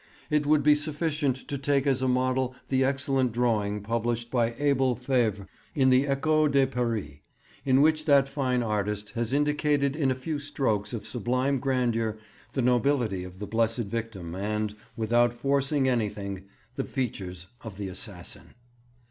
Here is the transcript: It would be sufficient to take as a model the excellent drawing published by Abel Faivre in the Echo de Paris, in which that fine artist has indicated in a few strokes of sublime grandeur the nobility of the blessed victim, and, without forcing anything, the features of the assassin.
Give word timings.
It 0.31 0.47
would 0.47 0.63
be 0.63 0.73
sufficient 0.73 1.35
to 1.47 1.59
take 1.59 1.85
as 1.85 2.01
a 2.01 2.07
model 2.07 2.55
the 2.69 2.83
excellent 2.83 3.31
drawing 3.33 3.83
published 3.83 4.31
by 4.31 4.55
Abel 4.57 4.95
Faivre 4.95 5.45
in 5.75 5.91
the 5.91 6.07
Echo 6.07 6.47
de 6.47 6.65
Paris, 6.65 7.19
in 7.65 7.81
which 7.81 8.05
that 8.05 8.27
fine 8.27 8.63
artist 8.63 9.11
has 9.11 9.31
indicated 9.31 9.95
in 9.95 10.09
a 10.09 10.15
few 10.15 10.39
strokes 10.39 10.91
of 10.91 11.05
sublime 11.05 11.59
grandeur 11.59 12.17
the 12.53 12.63
nobility 12.63 13.23
of 13.23 13.37
the 13.37 13.45
blessed 13.45 13.77
victim, 13.91 14.33
and, 14.33 14.75
without 14.97 15.35
forcing 15.35 15.87
anything, 15.87 16.45
the 16.77 16.83
features 16.83 17.45
of 17.63 17.77
the 17.77 17.87
assassin. 17.87 18.55